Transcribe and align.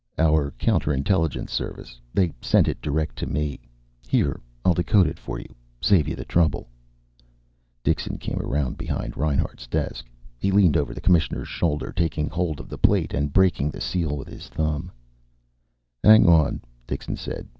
"Our 0.17 0.49
counter 0.57 0.91
intelligence 0.91 1.51
service. 1.53 2.01
They 2.11 2.33
sent 2.41 2.67
it 2.67 2.81
direct 2.81 3.15
to 3.17 3.27
me. 3.27 3.59
Here, 4.07 4.41
I'll 4.65 4.73
decode 4.73 5.05
it 5.05 5.19
for 5.19 5.37
you. 5.37 5.53
Save 5.79 6.07
you 6.07 6.15
the 6.15 6.25
trouble." 6.25 6.67
Dixon 7.83 8.17
came 8.17 8.39
around 8.41 8.79
behind 8.79 9.15
Reinhart's 9.15 9.67
desk. 9.67 10.07
He 10.39 10.49
leaned 10.49 10.75
over 10.75 10.95
the 10.95 11.01
Commissioner's 11.01 11.49
shoulder, 11.49 11.91
taking 11.95 12.29
hold 12.29 12.59
of 12.59 12.67
the 12.67 12.79
plate 12.79 13.13
and 13.13 13.31
breaking 13.31 13.69
the 13.69 13.79
seal 13.79 14.17
with 14.17 14.27
his 14.27 14.49
thumb 14.49 14.89
nail. 16.03 16.11
"Hang 16.13 16.25
on," 16.27 16.61
Dixon 16.87 17.15
said. 17.15 17.47